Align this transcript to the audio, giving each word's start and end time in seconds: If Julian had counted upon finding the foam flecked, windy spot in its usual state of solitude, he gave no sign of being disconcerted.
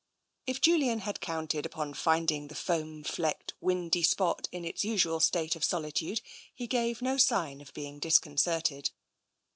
If 0.47 0.61
Julian 0.61 1.01
had 1.01 1.21
counted 1.21 1.63
upon 1.63 1.93
finding 1.93 2.47
the 2.47 2.55
foam 2.55 3.03
flecked, 3.03 3.53
windy 3.61 4.01
spot 4.01 4.49
in 4.51 4.65
its 4.65 4.83
usual 4.83 5.19
state 5.19 5.55
of 5.55 5.63
solitude, 5.63 6.21
he 6.51 6.65
gave 6.65 7.03
no 7.03 7.17
sign 7.17 7.61
of 7.61 7.71
being 7.75 7.99
disconcerted. 7.99 8.89